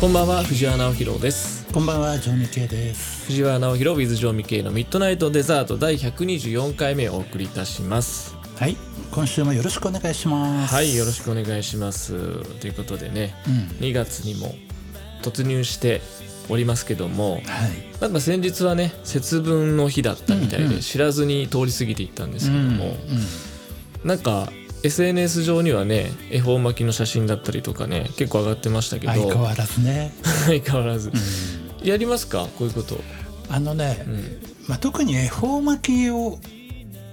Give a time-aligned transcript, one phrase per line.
[0.00, 1.66] こんばんは藤原直弘です。
[1.74, 3.26] こんばんはジョーミケイです。
[3.26, 8.36] 藤原直弘 with ジョーミケイのミッドナイトデザート第124回目をお送りいたします。
[8.54, 8.76] はい
[9.10, 10.72] 今週もよろしくお願いします。
[10.72, 12.14] はいよろしくお願いします。
[12.60, 13.86] ということでね、うん。
[13.88, 14.54] 2月にも
[15.22, 16.00] 突入して
[16.48, 17.42] おりますけどもはい。
[18.00, 20.80] なんか先日はね節分の日だったみたいで、うんうん。
[20.80, 22.96] 知らずに通り過ぎていったんですけども、
[24.04, 24.08] うん。
[24.08, 24.52] なんか
[24.82, 29.12] SNS 上にはね恵方巻きの写真だったりとかね結構上がってましたけど。
[29.12, 30.12] 相変わらずね、
[30.46, 31.86] 相変わらず、うん。
[31.86, 32.46] やりますか？
[32.58, 33.00] こういうこと、
[33.48, 36.38] あのね、うん、まあ、特に恵方巻きを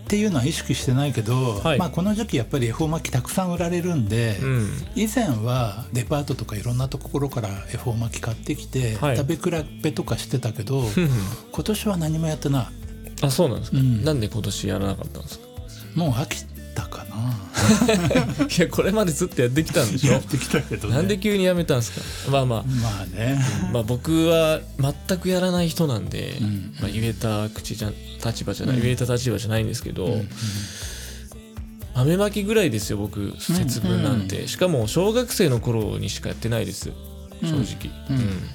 [0.05, 1.79] っていうのは意識してないけど、はい。
[1.79, 4.69] まあ、この時期やっぱり恵方巻きたくさん売られるんで、うん。
[4.95, 9.17] 以前はデパートとかいろんなところから恵方巻き買ってきて、はい。
[9.17, 10.87] 食べ比べとかしてたけど
[11.51, 12.67] 今年は何もやってない。
[13.21, 14.03] あそうなんですか、うん。
[14.03, 15.45] なんで今年やらなかったんですか？
[15.95, 17.15] もう飽きたかな。
[18.45, 20.11] いやこれまでずっとやってきたんでしょ？
[20.13, 20.95] やってきたけどね。
[20.95, 21.91] なんで急にやめたんです
[22.27, 22.31] か？
[22.31, 22.63] まあまあ。
[22.63, 23.39] まあね。
[23.73, 24.59] まあ僕は
[25.07, 26.75] 全くやらない人なんで、ん。
[26.79, 27.91] まあ、言えた口じゃ
[28.23, 28.83] 立場じゃない、うん。
[28.83, 30.13] 言えた立場じゃないんですけど、うん。
[30.13, 30.29] うん
[31.95, 36.91] 豆まきぐらいですよ僕節分なんて、しかも小学生の頃にしかやってないです
[37.41, 38.17] 正直、うん。
[38.17, 38.49] うん。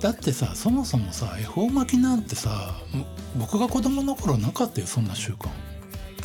[0.00, 3.06] だってさそもそもさ恵方巻きなんてさも
[3.38, 5.48] 僕が子供の頃なかったよそんな習慣、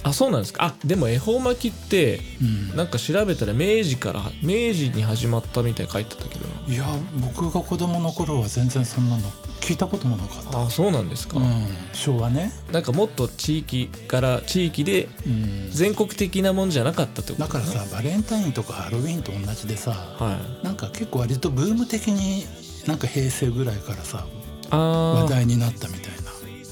[0.08, 0.66] あそうなんですか。
[0.66, 2.76] あでも恵方巻きってうん。
[2.76, 6.48] なんか調べたら明治から明治に始まったみたいに書いてたけど。
[6.48, 6.86] ないや
[7.20, 9.30] 僕が子供の頃は全然そんなの
[9.62, 20.66] 聞いたこともなかった、あそうなんですか、うん、昭和ね、なんかもっと地域から地域でうん、全国的なもんじゃなかったってことだからさバレンタインとかハロウィンと同じでさはい。
[20.66, 22.46] なんか結構割とブーム的に
[22.88, 24.26] なんか平成ぐらいからさ
[24.70, 26.27] ああ話題になったみたいな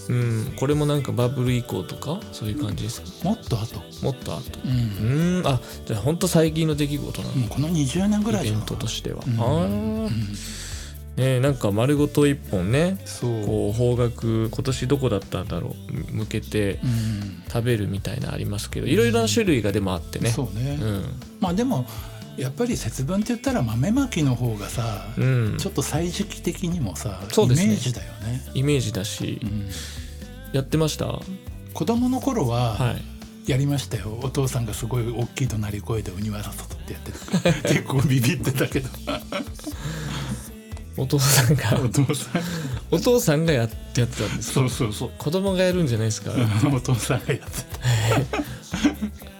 [0.09, 0.53] うん。
[0.55, 3.29] これもなんかバブル以降とかそういう感じですか？
[3.29, 3.81] もっと後。
[4.03, 4.41] もっと後。
[4.65, 4.67] う
[5.03, 5.43] うん。
[5.45, 7.35] あじゃあ本当最近の出来事なの？
[7.35, 9.39] もうこの20年ぐらいイベントとしては、うん。
[9.39, 10.09] ああうん。
[11.15, 13.45] ねなんか丸ごと一本ねそう。
[13.45, 15.75] こう方角今年どこだったんだろ
[16.11, 17.43] う向けてうん。
[17.47, 20.29] 食べるみたいなありますけどいろいろな種類がでもあってね。
[20.29, 21.03] そうね、うん。
[21.39, 21.85] まあでも
[22.37, 25.57] やっぱり節分って言ったら豆まきの方がさ、うん。
[25.57, 27.65] ちょっと歳時期的にもさ、そうですね。
[27.65, 29.39] イメージだよね、イメージだし。
[29.41, 29.69] うん。
[30.53, 31.05] やってました？
[31.07, 31.21] は
[31.73, 32.95] 子供の頃は
[33.47, 33.51] い。
[33.51, 37.53] やりましたよ、お父さんがすごい大きい怒鳴り声で鬼は外ってやってた。
[37.69, 38.89] 結構ビビってたけど。
[40.97, 41.79] お父さんが。
[41.83, 42.41] お父さん。
[42.91, 45.11] お父さんがやってやってたんですそうそうそう。
[45.17, 46.31] 子供がやるんじゃないですか？
[46.73, 47.61] お父さんがやって
[48.31, 48.41] た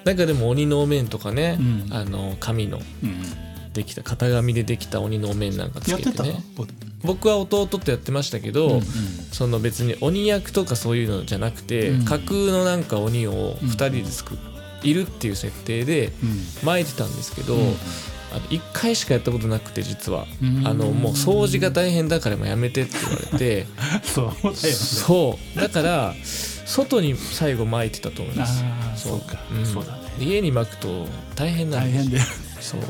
[0.06, 1.94] なんかでも鬼のお面とかね、うん。
[1.94, 3.72] あの紙のうん。
[3.74, 6.42] できた型紙でできた鬼のお面なんかつけてね。
[7.04, 8.82] 僕は弟とやってましたけど、うんうん。
[9.32, 12.06] その別に鬼役とかそういうのじゃなくて、うん。
[12.06, 14.38] 架空のなんか鬼を2人で作っ
[14.84, 16.40] いるっていう設定でうん。
[16.64, 17.76] 巻いてたんですけど、うん
[18.36, 20.68] あの1回しかやったことなくて実は、うん。
[20.68, 23.66] あのもう掃除が大変だからもうやめてって言われて。
[24.04, 24.56] そうだよね。
[24.56, 25.60] そう。
[25.60, 26.14] だから
[26.66, 28.64] 外に最後巻いてたと思います。
[28.98, 29.22] そう。
[29.22, 29.66] か、ん。
[29.66, 30.00] そうだね。
[30.20, 32.20] 家に巻くと大変なんです大変で
[32.60, 32.82] そう。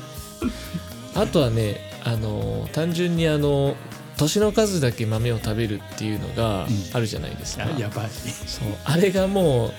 [1.14, 3.76] あとはねあの単純にあの
[4.18, 6.90] 年の数だけ豆を食べるっていうのがうん。
[6.94, 8.10] あるじゃないですか、あやばい。
[8.10, 8.68] そう。
[8.84, 9.74] あれがもう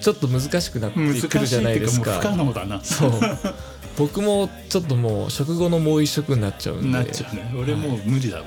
[0.00, 0.96] ちょっと難しくなって
[1.28, 2.12] くるじゃないですか。
[2.12, 2.80] か不可能だな。
[2.82, 3.12] そう
[3.96, 6.98] 僕もちょっともう食後のもう一食になっちゃうんで。
[6.98, 7.52] なっちゃうね。
[7.56, 8.44] 俺もう無理だわ、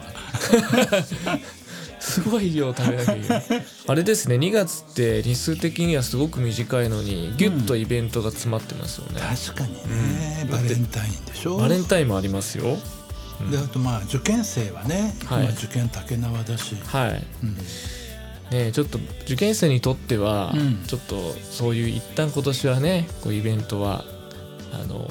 [1.99, 3.43] すごい量食べなきゃいけない。
[3.87, 11.57] あれですね2月って日数的にはすごく短いのにギュッとイベントが詰まってますよね、確かにね、バレンタインでしょ？
[11.57, 12.77] バレンタインもありますよ。
[13.51, 15.45] であとまあ受験生はね、はい。
[15.45, 17.23] 今受験竹縄だし、はい。
[17.43, 17.57] うん。
[18.51, 20.83] ねちょっと受験生にとっては、うん。
[20.87, 24.05] ちょっとそういう一旦今年はねこうイベントは
[24.71, 25.07] あの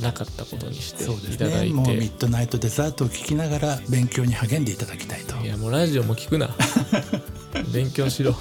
[0.00, 5.36] なかったことにしていただいねもうミて、ッドナイトデザートを聞きながら勉強に励んでいただきたいと。
[5.36, 6.50] いやもうラジオも聞くな。
[7.72, 8.34] 勉強しろ。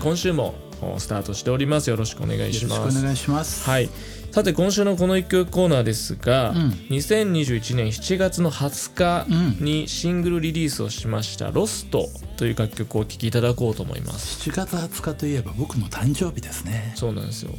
[0.00, 0.54] 今週も
[0.98, 1.90] スタートしております。
[1.90, 3.68] よろしくお願いよろしくしますお願いします。
[3.68, 3.88] はい。
[4.30, 6.56] さて今週のこの一曲コーナーですが、うん。
[6.90, 14.48] 2021年7月の20日にシングルリリースをしました「ロストという楽曲をお聴きいただこうと思います。
[14.48, 16.92] 7月20日といえば僕の誕生日ですね。
[16.94, 17.50] そうなんですよ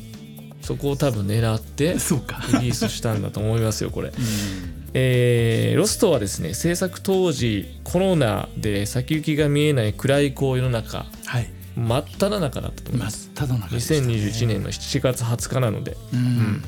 [0.69, 4.15] そこを多分狙ってリリースしたんだと思いますよこれ、うん。
[4.93, 11.49] えーロストはですね制作当時コロナで先行きが見えない暗いこう世の中はい。
[11.75, 14.13] 真っ只中だったと思い真っます、只中でしたね。
[14.13, 16.63] 2021年の7月20日なのでうん。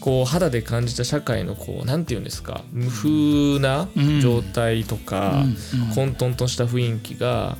[0.00, 3.86] こう肌で感じた社会のこうなんていうんですか無風な
[4.20, 5.44] 状態とか、
[5.74, 5.86] うん。
[5.88, 5.94] うん。
[5.94, 7.56] 混沌とした雰囲気が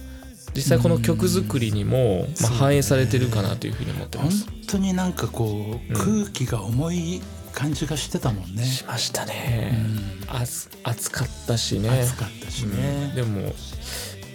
[0.58, 4.46] 実際この曲作りにも、まあ、反映されてるかなというふうに思ってま本す。
[4.66, 7.20] 当になんかこう、うん空気が思い
[7.52, 8.64] 感じがしてたもんね。
[8.64, 9.72] しましたね、
[10.30, 11.88] うん、暑暑かったしね。
[11.88, 13.52] 暑かったしね、うん、でも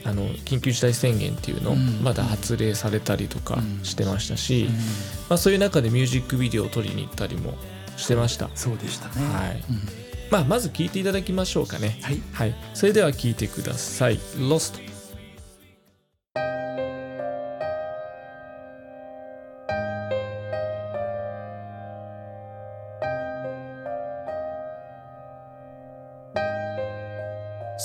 [0.05, 4.67] あの緊急事態宣言っていうの、まだ発令されたりとかしてましたし、
[5.29, 7.53] まあ、そういう中でミュージックビデオを撮りに行ったりも
[7.95, 8.49] してました。
[8.55, 9.25] そうでしたね。
[9.25, 9.63] はい、
[10.29, 11.97] まあ、まず聞いていただきましょうかね。
[12.01, 14.81] はい、はい、それでは聞いてください「Lost」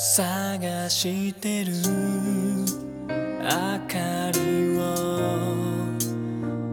[0.01, 1.73] 探してる。
[3.09, 3.49] 明
[3.89, 4.81] かりを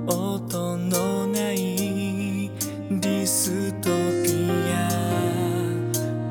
[0.05, 2.51] 音のない
[2.91, 3.89] ディスト
[4.23, 4.77] ピア。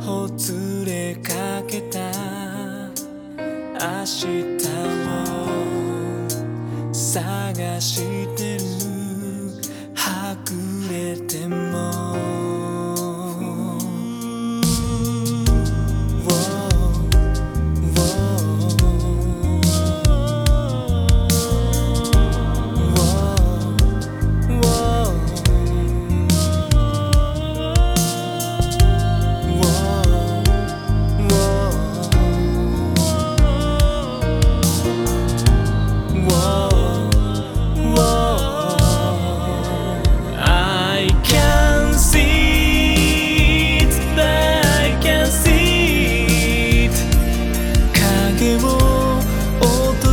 [0.00, 1.98] ほつれかけた。
[3.74, 4.53] 明日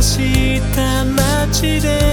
[0.02, 2.11] した街で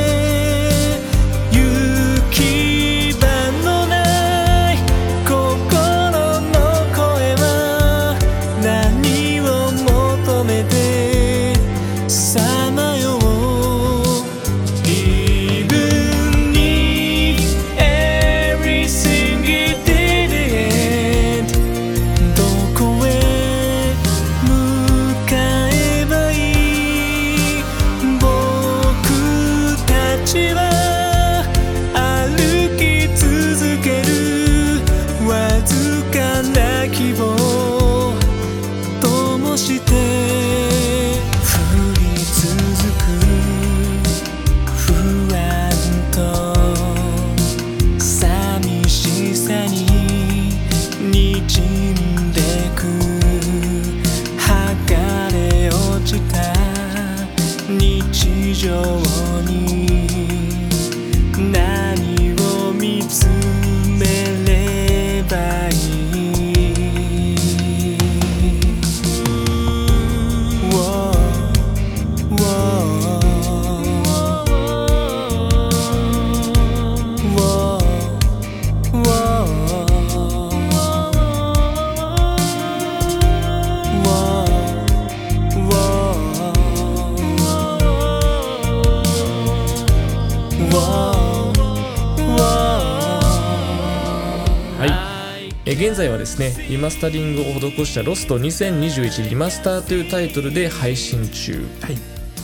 [96.26, 101.98] すねリマスタリングを施した「ロスト2021リマスター」というタイトルで配信中、はい。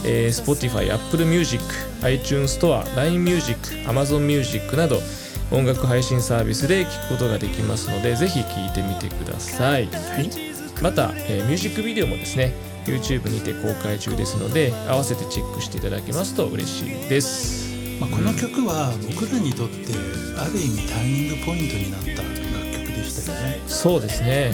[0.08, 1.64] えー、Spotify、Apple Music、
[2.04, 3.58] iTunes Store、LINE Music、
[3.88, 5.00] Amazon Music など
[5.52, 10.30] 音楽配信サービスで聴くことができますのでぜひ聴いてみてください、はい、
[10.82, 12.54] また、えー、ミュージックビデオもですね
[12.86, 19.76] YouTube にて公開中ですので合わせてチェックしていただけますと嬉しいです、まあ、この曲は僕らにとって
[20.38, 22.02] ある意味ターニングポイントになっ
[22.40, 22.45] た
[23.10, 24.52] したよねそうですね、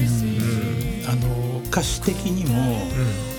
[1.03, 2.79] うん、あの歌詞的にも、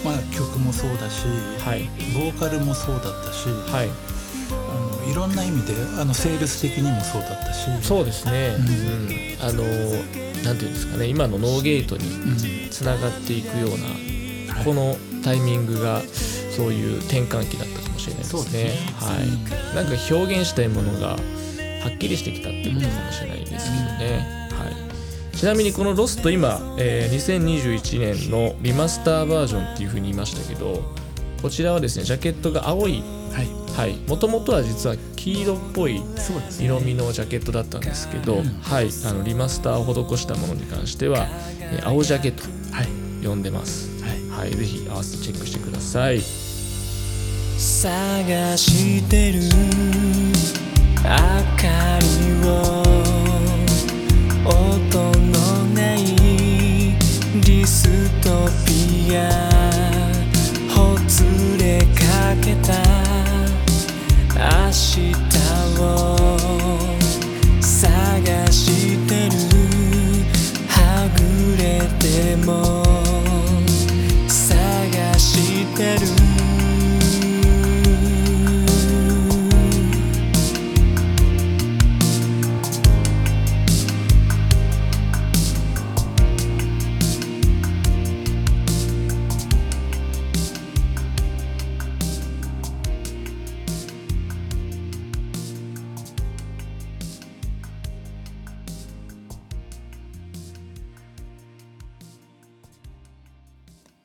[0.05, 1.27] まあ、曲もそうだし、
[1.59, 1.83] はい、
[2.15, 3.89] ボーカルもそうだったし、はい、
[4.51, 7.69] あのいろんな意味であのセールス的にもそうだったし。
[7.83, 9.63] そうですね、うん、あの
[10.45, 11.07] なんていうんですかね。
[11.07, 13.71] 今のノーゲートにつながっていくよう
[14.57, 16.03] な、このタイミングが
[16.57, 18.43] そういう転換期だったかもしれないですね。
[18.43, 18.71] すね。
[18.97, 21.17] はい、なんか表現したいものがは
[21.95, 24.42] っきりしてきたってことかもしれないですけどね。
[25.43, 30.81] ちなみにこの「ロスト今、えー、2021年のリマスターバージョンっていうふうに言いましたけど
[31.43, 33.03] こちらはですねジャケットが青い。
[34.07, 36.01] もともとは実は黄色っぽい
[36.61, 39.85] 色味のジャケットだったんですけど、ねはい、あのリマスターを
[40.17, 41.27] 施したものに関しては、
[41.59, 42.45] えー、青ジャケット
[43.29, 46.21] 呼んでます、はい、はい、ぜひ合わせてチェックしてください。
[47.59, 49.41] 探してる。
[51.03, 52.82] 明かりを
[57.67, 59.29] ストピア。
[60.75, 61.23] ほつ
[61.59, 62.73] れかけた。
[64.35, 65.13] 明日
[65.81, 66.22] を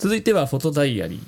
[0.08, 1.20] 続いてはフォトダイアリー。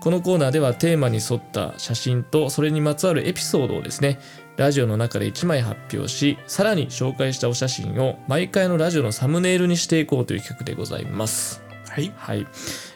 [0.00, 4.18] このコーナーではテーマに沿った写真とそれにまつわるエピソードをですね
[4.56, 11.62] ラジオの中で1枚発表しさらに紹介したお写真を毎回のラジオのサムネイルにしていこうという企画でございます。
[11.90, 12.46] はい、はい、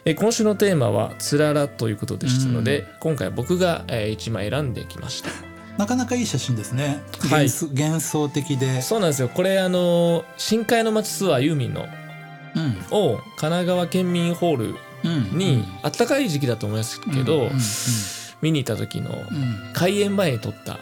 [0.03, 5.29] え今週のテーマは「つらら」ということでしたので、今回僕が、え1枚選んできました。
[5.77, 8.81] なかなかいい写真ですね、はい、幻想的で。
[8.81, 9.29] そうなんですよ。
[9.29, 11.87] これあの深海の街ツアーユーミンの、
[12.55, 17.49] うん、を神奈川県民ホールに、あったかい時期だと思いますけど、
[18.41, 19.11] 見に行った時の
[19.73, 20.79] 開園前に撮った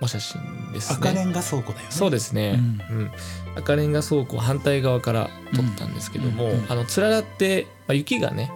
[0.00, 0.40] お写真
[0.72, 0.98] ですね。
[0.98, 1.90] 赤レンガ倉庫だよね。
[1.90, 2.58] そうですね、
[2.90, 3.10] うん、うん、
[3.56, 8.50] 赤レンガ倉庫反対側から撮ったんですけども、あのつららって、まあ、雪がね、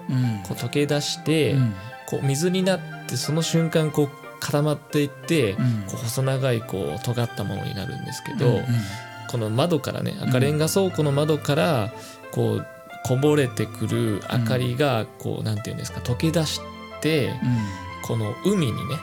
[0.48, 1.56] こう溶け出して、
[2.08, 4.08] こう水になってその瞬間こう
[4.40, 5.60] 固まっていって、こ
[5.94, 8.60] う細長いこう尖ったものになるんですけど、
[9.28, 11.92] この窓からね赤レンガ倉庫の窓から
[12.30, 12.66] こう
[13.04, 16.60] こぼれてくる明かりがこう、うん、なんていうんですか溶け出し
[17.00, 17.34] て、うん、
[18.02, 18.96] この海にね、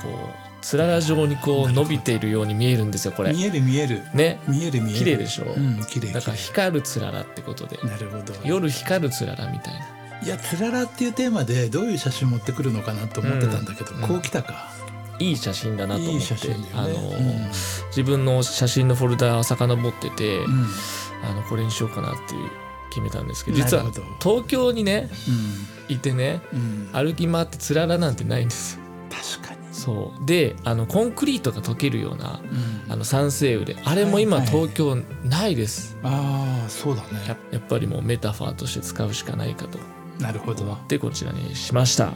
[0.00, 3.32] こうつらら状にこう伸びているように見えるんですよこれ。
[3.32, 4.02] 見える見える。
[4.14, 4.40] ね。
[4.48, 4.98] 見える見える。
[4.98, 7.78] 綺麗でしょ、うん、綺麗だから光るつららってことで。
[7.84, 8.34] なるほど。
[8.44, 9.96] 夜光るつららみたいな。
[10.24, 14.68] いやつららっていうテーマでどういう写真持ってくるのかなと思ってたんだけど、うん、こうきたか、
[15.18, 17.48] いい写真だなと思って、ね、あの、うん、
[17.88, 20.66] 自分の写真のフォルダー遡ってて、うん、
[21.22, 22.50] あのこれにしようかなっていう
[22.96, 23.84] 決めたんですけど実は
[24.22, 25.10] 東京にね、
[25.88, 26.40] いてね、
[26.92, 28.78] 歩き回ってつららなんてないんです。
[29.38, 29.60] 確かに。
[29.70, 30.26] そう。
[30.26, 32.40] であのコンクリートが溶けるような、
[32.86, 37.08] うん、あの酸性雨であれも今東京ないです、はいはい、ああそうだね。
[37.28, 39.78] ややっぱりもうメタファーとして使うしかないかと。
[40.18, 40.78] なるほど。
[40.88, 42.14] でこちらにしました。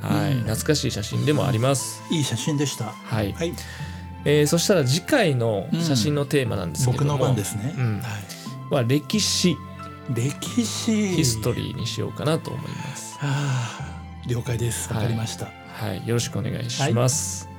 [0.00, 2.02] はい、うん、懐かしい写真でもあります。
[2.10, 2.86] いい写真でした。
[2.86, 3.52] はい、はい、
[4.24, 8.00] えー、そしたら次回の写真のテーマなんですけども、僕の番ですね、うん。
[8.00, 9.56] はい、は歴史
[10.14, 17.46] 歴史ヒストリーにしようかなと思いますはあ了解ですわかりました、はいはい、よろしくお願いします。
[17.46, 17.54] はい、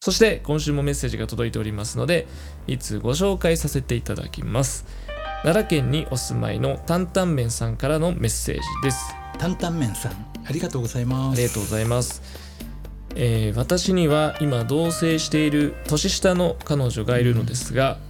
[0.00, 2.26] そして今週もメッセージが届いておりますので、
[2.66, 4.86] いつご紹介させていただきます。
[5.42, 9.14] 奈良県にお住まいの担々麺さんからのメッセージです。
[9.38, 10.12] 担々麺さん、
[10.46, 11.38] ありがとうございます。
[11.38, 12.22] ありがとうございます。
[13.16, 17.98] えー、私には今同棲している年下の彼女がいるのですが、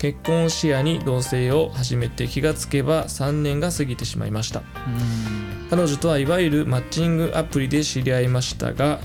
[0.00, 4.60] 結婚を視野に同棲を始めて気がつけば3年が過ぎてしまいました。
[4.60, 5.68] うん。
[5.68, 8.98] 彼女とはいわゆるマッチングアプリで知り合いましたが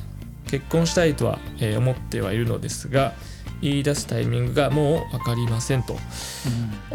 [0.49, 3.13] 結婚したいとは、え思ってはいるのですが
[3.61, 5.99] 言い出すタイミングがもう分かりませんと、うん、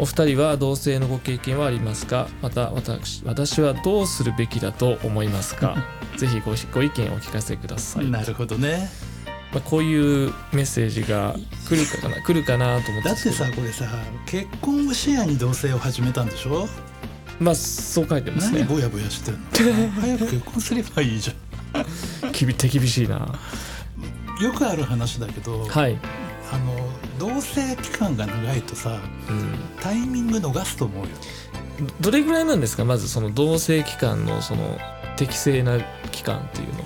[0.02, 2.28] お二人は同性のご経験はありますか？
[2.42, 5.76] また私私はどうするべきだと思いますか？
[6.16, 8.06] ぜひごご意見をお聞かせください。
[8.10, 8.88] なるほどね
[9.52, 11.34] まあ、こういうメッセージが
[11.68, 13.08] 来るかな来るかなと思って。
[13.08, 13.84] だってさこれさ
[14.26, 16.68] 結婚を視野に同棲を始めたんでしょ？
[17.40, 18.60] まあそう書いてますね。
[18.60, 19.40] 何ぼやぼやしてんの？
[20.00, 21.32] 早く結婚すればいいじゃ
[21.80, 21.82] ん。
[22.32, 23.38] 手厳しいな。
[24.40, 25.98] よくある話だけど、はい、
[26.52, 26.88] あの
[27.18, 31.08] 同棲期間が長いとさ、うん、タイミング逃すと思うよ。
[32.00, 32.84] どれぐらいなんですか？
[32.84, 34.78] まずその同棲期間のその
[35.16, 35.78] 適正な
[36.12, 36.84] 期間っていうのは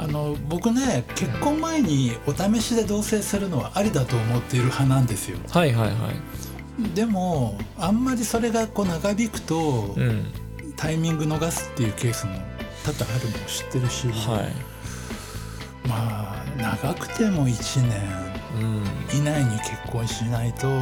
[0.00, 5.38] あの僕ね結婚前にお試しで同棲するのはありだと思っている派なんですよ。
[5.50, 6.94] はいはいはい。
[6.94, 10.32] でもあんまりそれがこう長引くと、うん、
[10.74, 12.32] タイミング逃すっていうケースも
[12.82, 14.40] 多々あるのも知ってるし、は
[15.84, 18.00] い、まあ長くても1年
[19.12, 20.74] 以内に結婚しないと、うん、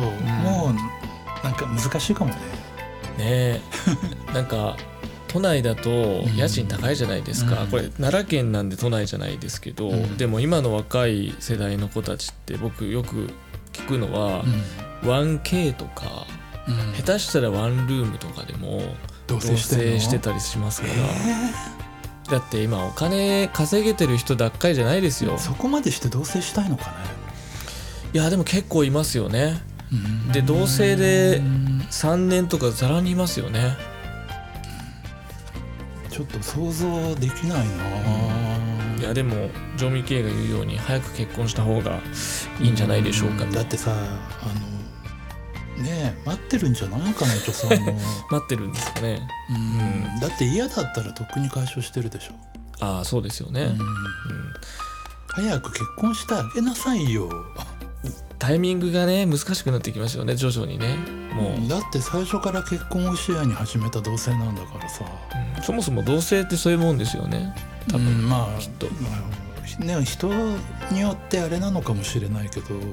[0.44, 2.36] もうなんか難しいかもね。
[2.36, 2.40] ね
[3.18, 3.60] え
[4.32, 4.76] なんか
[5.28, 13.30] 都内だと家賃高いじゃないですか、うん、これ奈良県なんで都内じゃないですけど、うん、でも今の若い世代の子たちって僕よく
[13.72, 14.44] 聞くのは、
[15.02, 16.26] 1K とか、
[16.66, 18.82] うん、下手したらワンルームとかでも
[19.26, 25.38] 同棲してたりしますから、だって今お金稼げてる人ばっかりじゃないですよ。
[25.38, 26.96] そこまでして同棲したいのかね？
[28.14, 29.60] いやでも結構いますよね。
[30.32, 31.40] で同棲で
[31.90, 33.76] 3年とかざらにいますよね
[36.18, 38.98] ちょっと想像できないな。
[38.98, 42.00] いやでも常味系が言うように早く結婚した方が
[42.60, 43.44] いいんじゃないでしょうか。
[43.44, 47.68] だってさあのね待ってるんじゃないかなとさ
[48.32, 49.28] 待ってるんですかね。
[49.48, 52.32] うん、だって嫌だったらとっくに解消してるでしょ。
[52.80, 53.78] ああそうですよね、うん、
[55.28, 57.28] 早く結婚してあげなさいよ
[58.38, 60.96] タイミングがね難しくなってきますよね徐々にね。
[61.34, 61.68] もう。
[61.68, 65.04] だって最初から結婚を視野に始めた同性なんだからさ、
[65.56, 67.54] うん、そもそも同性ってそういうもんですよね。
[67.90, 69.08] 多分、うん、まあきっと、ま
[69.80, 70.28] あ、ね人
[70.92, 72.84] によってあれなのかもしれないけど、はい、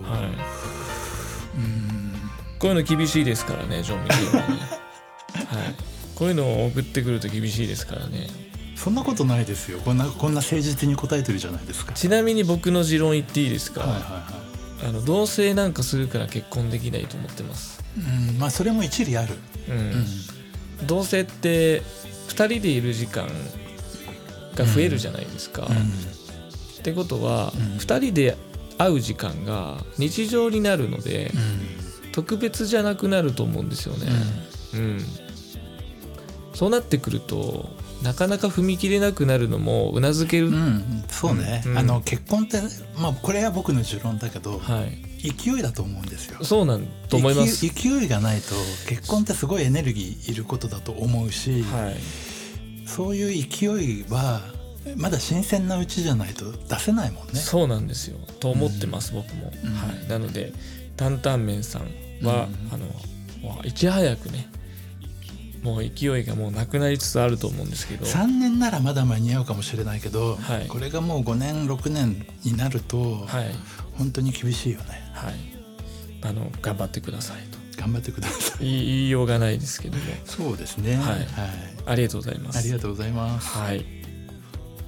[1.58, 2.14] うん。
[2.58, 4.40] こういうの厳しいですからねジョン・ミキはね、
[5.48, 5.76] はい、
[6.16, 8.28] こういうのを送ってくると厳しいですからね。
[8.76, 9.80] そんなことないですよ。
[9.80, 11.94] こんなこんな誠実に答えてるじゃないですか。
[11.94, 14.45] ちなみに僕の持論言っていいですか、はいはいはい
[14.84, 19.36] あの同棲なんかするから結婚できないと思ってます、うんまあそれも一理ある、
[19.70, 19.78] うん。
[19.78, 20.88] うん。
[20.88, 21.82] 同棲って
[22.28, 23.28] 2人でいる時間
[24.56, 25.68] が増えるじゃないですか、
[26.80, 27.78] ってことは、うん。
[27.78, 28.38] 2人で
[28.78, 31.38] 会う時間が日常になるので、う
[32.08, 32.12] ん。
[32.12, 34.08] 特別じゃなくなると思うんですよね、
[34.74, 35.00] うん。
[36.54, 37.70] そうなってくると
[38.04, 42.62] なかなか踏み切れなくなるのもうなずける、うんうんそうね、うんあの結婚って
[42.98, 45.16] まあこれは僕の持論だけど、はい。
[45.26, 46.44] 勢いだと思うんですよ。
[46.44, 47.68] そうなんと思います。
[47.68, 48.54] 勢いがないと
[48.88, 51.96] 結婚ってすごいエネルギーいることだと思うし、はい。
[52.88, 54.42] そういう勢いは
[54.98, 57.40] まだ新鮮なうちじゃないと出せないもんね。
[57.40, 58.18] そうなんですよ。
[58.40, 59.74] と思ってます、僕も、うん。
[59.74, 60.54] はい、なので
[60.96, 61.82] 担々麺さん
[62.24, 62.74] は、うん。
[62.74, 62.86] あの
[63.64, 64.48] いち早くね
[65.66, 68.06] もう勢いがもうなくなりつつあると思うんですけど。
[68.06, 70.68] 3年ならまだ間に合うかもしれないけど、はい。
[70.68, 73.52] これがもう5年6年になると、はい。
[73.98, 75.12] 本当に厳しいよね。
[75.14, 75.34] はい。
[76.22, 77.38] あの頑張ってください
[77.78, 78.58] 頑張ってください。
[78.58, 80.04] と言いようがないですけども。
[80.26, 80.98] そうですね。
[80.98, 81.28] はい。
[81.88, 82.60] ありがとうございます。
[82.60, 83.48] ありがとうございます。
[83.58, 83.86] はい。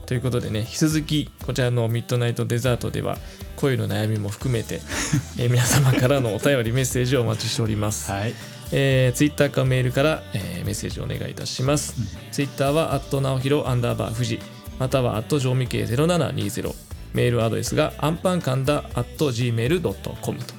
[0.06, 3.18] ということでね引き続きこちらのミッドナイトデザートでは
[3.58, 4.76] 恋の悩みも含めて、
[5.38, 8.12] えー皆様からのお便りメッセージをお待ちしております。
[8.12, 11.96] はいえー、ツイッターかメールから、えーメッセージをお願いいたします。
[12.32, 14.40] ツイッターは、アット直弘アンダーバー富士、
[14.78, 16.76] または、アット上味系0720、
[17.14, 20.54] メールアドレスが、アンパンカンダ、アット gmail.com と。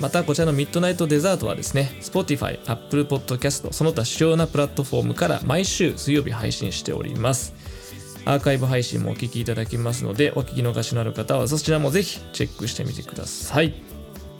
[0.00, 7.54] また、こちらのミッドナイトデザートはですね、Spotify、Apple Podcast、その他主要なプラットフォームから毎週水曜日配信しております。
[8.24, 13.74] アーカイブ配信もお聞きいただけますので、お聞き逃しのある方はそちらもぜひチェックしてみてください。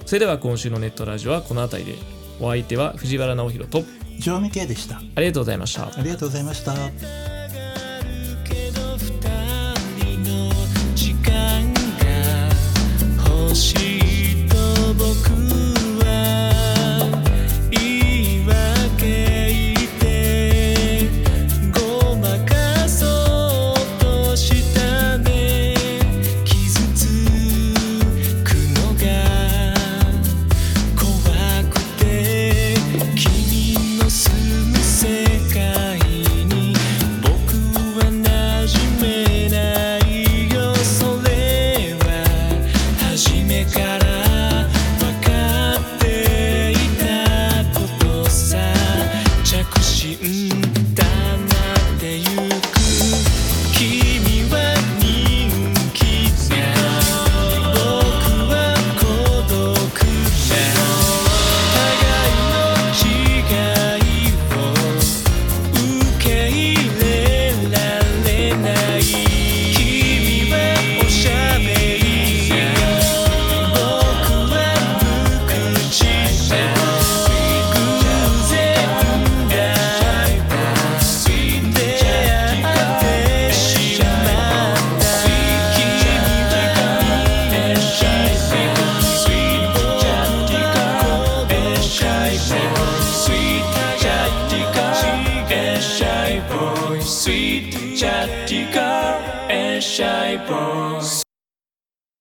[0.06, 2.21] それでは今週のネットラジオはこの辺りで。
[2.40, 3.84] お相手は藤原直弘と
[4.18, 5.86] 常味系でしたありがとうございました。
[5.86, 7.31] ありがとうございました